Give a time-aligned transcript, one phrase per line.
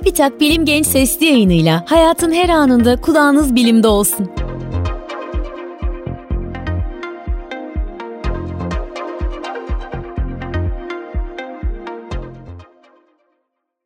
[0.00, 4.30] Çubitak Bilim Genç Sesli yayınıyla hayatın her anında kulağınız bilimde olsun.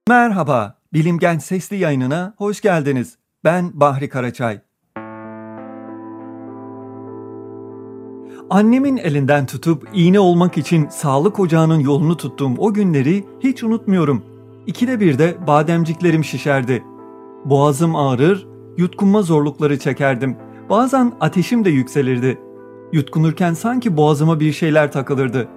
[0.09, 3.19] Merhaba, Bilim Genç Sesli yayınına hoş geldiniz.
[3.45, 4.61] Ben Bahri Karaçay.
[8.51, 14.34] Annemin elinden tutup iğne olmak için sağlık ocağının yolunu tuttuğum o günleri hiç unutmuyorum.
[14.67, 16.85] İkide bir de bademciklerim şişerdi.
[17.45, 18.47] Boğazım ağrır,
[18.77, 20.37] yutkunma zorlukları çekerdim.
[20.71, 22.39] Bazen ateşim de yükselirdi.
[22.93, 25.49] Yutkunurken sanki boğazıma bir şeyler takılırdı.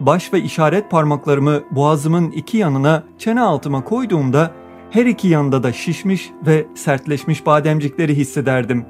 [0.00, 4.50] Baş ve işaret parmaklarımı boğazımın iki yanına çene altıma koyduğumda
[4.90, 8.84] her iki yanda da şişmiş ve sertleşmiş bademcikleri hissederdim.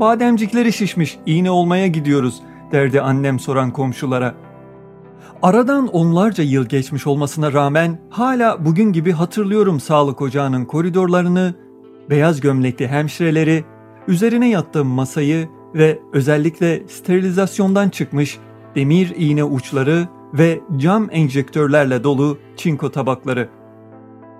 [0.00, 4.34] Bademcikleri şişmiş, iğne olmaya gidiyoruz derdi annem soran komşulara.
[5.42, 11.54] Aradan onlarca yıl geçmiş olmasına rağmen hala bugün gibi hatırlıyorum sağlık ocağının koridorlarını,
[12.10, 13.64] beyaz gömlekli hemşireleri,
[14.08, 18.38] üzerine yattığım masayı ve özellikle sterilizasyondan çıkmış
[18.74, 23.48] demir iğne uçları ve cam enjektörlerle dolu çinko tabakları.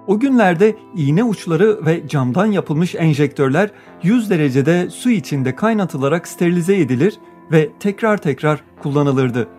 [0.07, 3.71] O günlerde iğne uçları ve camdan yapılmış enjektörler
[4.03, 7.19] 100 derecede su içinde kaynatılarak sterilize edilir
[7.53, 9.58] ve tekrar tekrar kullanılırdı.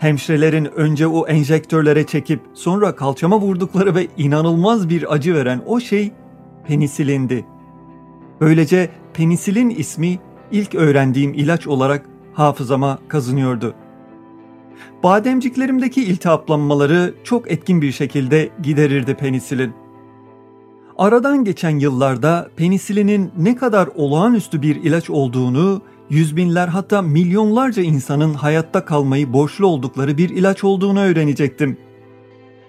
[0.00, 6.12] Hemşirelerin önce o enjektörlere çekip sonra kalçama vurdukları ve inanılmaz bir acı veren o şey
[6.66, 7.46] penisilindi.
[8.40, 10.18] Böylece penisilin ismi
[10.52, 13.74] ilk öğrendiğim ilaç olarak hafızama kazınıyordu.
[15.02, 19.72] Bademciklerimdeki iltihaplanmaları çok etkin bir şekilde giderirdi penisilin.
[20.98, 28.34] Aradan geçen yıllarda penisilinin ne kadar olağanüstü bir ilaç olduğunu, yüz binler hatta milyonlarca insanın
[28.34, 31.76] hayatta kalmayı borçlu oldukları bir ilaç olduğunu öğrenecektim.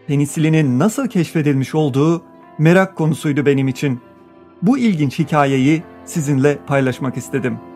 [0.08, 2.22] Penisilinin nasıl keşfedilmiş olduğu
[2.58, 4.00] merak konusuydu benim için.
[4.62, 7.72] Bu ilginç hikayeyi sizinle paylaşmak istedim.''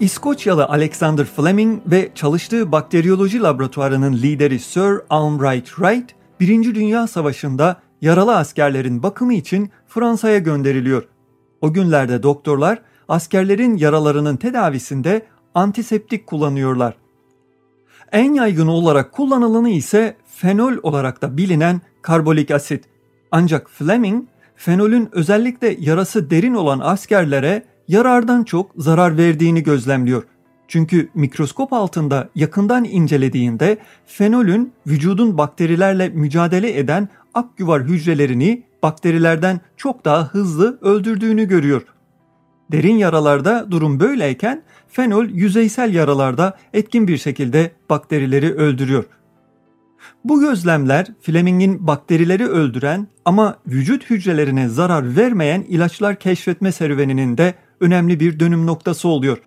[0.00, 8.36] İskoçyalı Alexander Fleming ve çalıştığı bakteriyoloji laboratuvarının lideri Sir Almright Wright, Birinci Dünya Savaşı'nda yaralı
[8.36, 11.02] askerlerin bakımı için Fransa'ya gönderiliyor.
[11.60, 16.94] O günlerde doktorlar askerlerin yaralarının tedavisinde antiseptik kullanıyorlar.
[18.12, 22.84] En yaygın olarak kullanılanı ise fenol olarak da bilinen karbolik asit.
[23.30, 24.24] Ancak Fleming,
[24.56, 30.22] fenolün özellikle yarası derin olan askerlere yarardan çok zarar verdiğini gözlemliyor.
[30.68, 40.28] Çünkü mikroskop altında yakından incelediğinde fenolün vücudun bakterilerle mücadele eden akgüvar hücrelerini bakterilerden çok daha
[40.28, 41.82] hızlı öldürdüğünü görüyor.
[42.72, 49.04] Derin yaralarda durum böyleyken fenol yüzeysel yaralarda etkin bir şekilde bakterileri öldürüyor.
[50.24, 58.20] Bu gözlemler Fleming'in bakterileri öldüren ama vücut hücrelerine zarar vermeyen ilaçlar keşfetme serüveninin de önemli
[58.20, 59.38] bir dönüm noktası oluyor.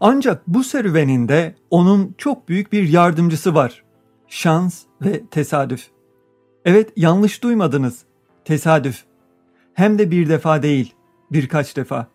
[0.00, 3.84] Ancak bu serüveninde onun çok büyük bir yardımcısı var.
[4.28, 5.88] Şans ve tesadüf.
[6.64, 8.04] Evet yanlış duymadınız.
[8.44, 9.04] Tesadüf.
[9.74, 10.94] Hem de bir defa değil,
[11.32, 12.06] birkaç defa.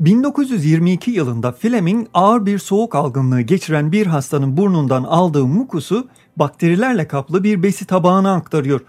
[0.00, 7.44] 1922 yılında Fleming ağır bir soğuk algınlığı geçiren bir hastanın burnundan aldığı mukusu bakterilerle kaplı
[7.44, 8.80] bir besi tabağına aktarıyor.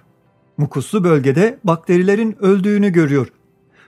[0.57, 3.31] Mukuslu bölgede bakterilerin öldüğünü görüyor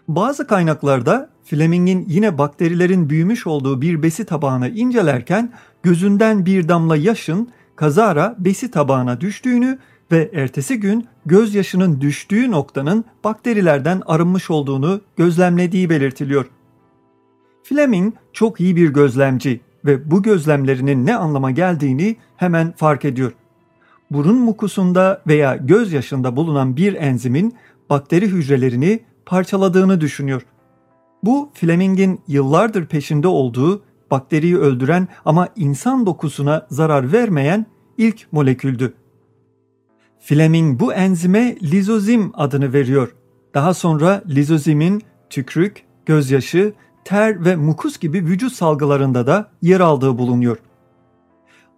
[0.08, 7.50] bazı kaynaklarda Fleming'in yine bakterilerin büyümüş olduğu bir besi tabağını incelerken gözünden bir damla yaşın
[7.76, 9.80] kazara besi tabağına düştüğünü
[10.12, 16.46] ve ertesi gün gözyaşının düştüğü noktanın bakterilerden arınmış olduğunu gözlemlediği belirtiliyor.
[17.64, 23.32] Fleming çok iyi bir gözlemci ve bu gözlemlerinin ne anlama geldiğini hemen fark ediyor.
[24.12, 27.56] Burun mukusunda veya gözyaşında bulunan bir enzimin
[27.90, 30.46] bakteri hücrelerini parçaladığını düşünüyor.
[31.24, 37.66] Bu Fleming'in yıllardır peşinde olduğu bakteriyi öldüren ama insan dokusuna zarar vermeyen
[37.98, 38.94] ilk moleküldü.
[40.20, 43.16] Fleming bu enzime lizozim adını veriyor.
[43.54, 46.74] Daha sonra lizozimin tükrük, gözyaşı,
[47.06, 50.58] ter ve mukus gibi vücut salgılarında da yer aldığı bulunuyor.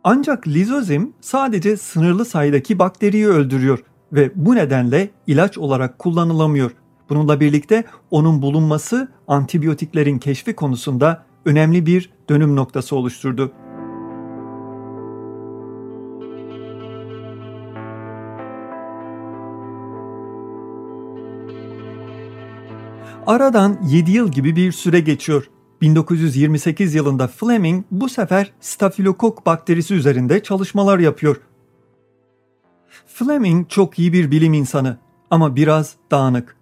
[0.03, 3.79] Ancak lizozim sadece sınırlı sayıdaki bakteriyi öldürüyor
[4.13, 6.71] ve bu nedenle ilaç olarak kullanılamıyor.
[7.09, 13.51] Bununla birlikte onun bulunması antibiyotiklerin keşfi konusunda önemli bir dönüm noktası oluşturdu.
[23.29, 25.49] Aradan 7 yıl gibi bir süre geçiyor.
[25.81, 31.41] 1928 yılında Fleming bu sefer stafilokok bakterisi üzerinde çalışmalar yapıyor.
[33.07, 34.97] Fleming çok iyi bir bilim insanı
[35.29, 36.55] ama biraz dağınık.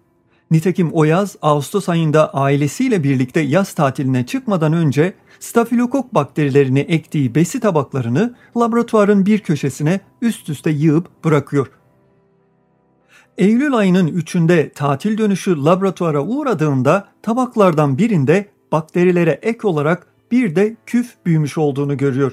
[0.50, 7.60] Nitekim o yaz Ağustos ayında ailesiyle birlikte yaz tatiline çıkmadan önce stafilokok bakterilerini ektiği besi
[7.60, 11.77] tabaklarını laboratuvarın bir köşesine üst üste yığıp bırakıyor.
[13.38, 21.14] Eylül ayının 3'ünde tatil dönüşü laboratuvara uğradığında tabaklardan birinde bakterilere ek olarak bir de küf
[21.26, 22.32] büyümüş olduğunu görüyor.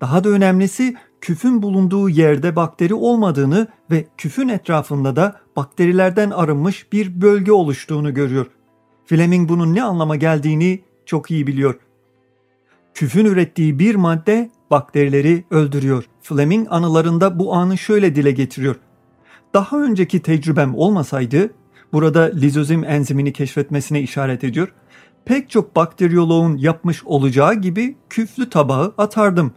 [0.00, 7.20] Daha da önemlisi küfün bulunduğu yerde bakteri olmadığını ve küfün etrafında da bakterilerden arınmış bir
[7.20, 8.46] bölge oluştuğunu görüyor.
[9.06, 11.74] Fleming bunun ne anlama geldiğini çok iyi biliyor.
[12.94, 16.04] Küfün ürettiği bir madde bakterileri öldürüyor.
[16.22, 18.76] Fleming anılarında bu anı şöyle dile getiriyor.
[19.54, 21.50] Daha önceki tecrübem olmasaydı,
[21.92, 24.72] burada lizozim enzimini keşfetmesine işaret ediyor.
[25.24, 29.52] Pek çok bakteriyoloğun yapmış olacağı gibi küflü tabağı atardım.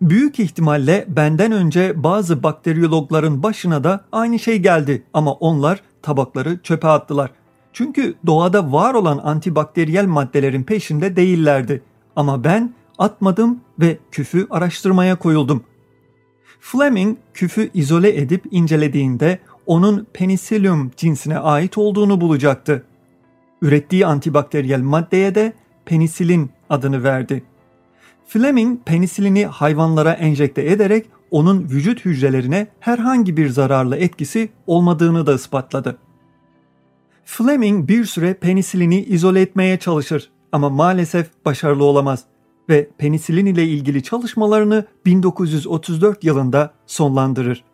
[0.00, 6.88] Büyük ihtimalle benden önce bazı bakteriyologların başına da aynı şey geldi ama onlar tabakları çöpe
[6.88, 7.30] attılar.
[7.72, 11.82] Çünkü doğada var olan antibakteriyel maddelerin peşinde değillerdi.
[12.16, 15.64] Ama ben atmadım ve küfü araştırmaya koyuldum.
[16.60, 22.84] Fleming küfü izole edip incelediğinde onun Penicillium cinsine ait olduğunu bulacaktı.
[23.62, 25.52] Ürettiği antibakteriyel maddeye de
[25.84, 27.42] penisilin adını verdi.
[28.26, 35.98] Fleming penisilini hayvanlara enjekte ederek onun vücut hücrelerine herhangi bir zararlı etkisi olmadığını da ispatladı.
[37.24, 42.24] Fleming bir süre penisilini izole etmeye çalışır ama maalesef başarılı olamaz
[42.70, 47.64] ve penisilin ile ilgili çalışmalarını 1934 yılında sonlandırır.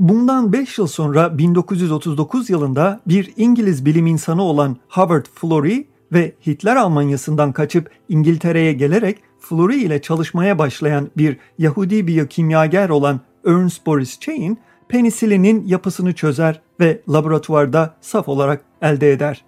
[0.00, 6.76] Bundan 5 yıl sonra 1939 yılında bir İngiliz bilim insanı olan Howard Florey ve Hitler
[6.76, 14.58] Almanyası'ndan kaçıp İngiltere'ye gelerek Florey ile çalışmaya başlayan bir Yahudi biyokimyager olan Ernst Boris Chain,
[14.88, 19.45] penisilinin yapısını çözer ve laboratuvarda saf olarak elde eder.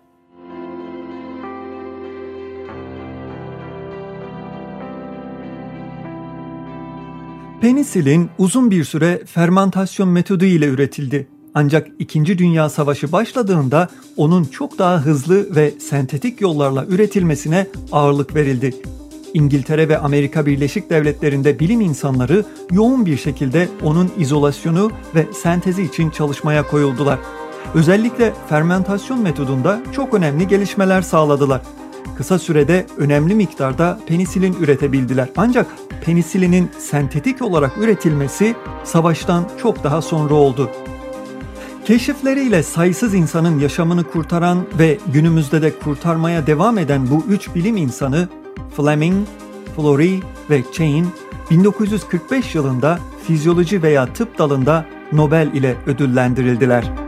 [7.61, 11.29] Penisilin uzun bir süre fermentasyon metodu ile üretildi.
[11.55, 12.39] Ancak 2.
[12.39, 18.75] Dünya Savaşı başladığında onun çok daha hızlı ve sentetik yollarla üretilmesine ağırlık verildi.
[19.35, 26.11] İngiltere ve Amerika Birleşik Devletleri'nde bilim insanları yoğun bir şekilde onun izolasyonu ve sentezi için
[26.11, 27.19] çalışmaya koyuldular.
[27.75, 31.63] Özellikle fermentasyon metodunda çok önemli gelişmeler sağladılar.
[32.17, 35.29] Kısa sürede önemli miktarda penisilin üretebildiler.
[35.37, 35.67] Ancak
[36.05, 38.55] penisilinin sentetik olarak üretilmesi
[38.85, 40.71] savaştan çok daha sonra oldu.
[41.85, 48.29] Keşifleriyle sayısız insanın yaşamını kurtaran ve günümüzde de kurtarmaya devam eden bu üç bilim insanı
[48.77, 49.27] Fleming,
[49.77, 50.21] Florey
[50.51, 51.07] ve Chain
[51.51, 57.08] 1945 yılında fizyoloji veya tıp dalında Nobel ile ödüllendirildiler.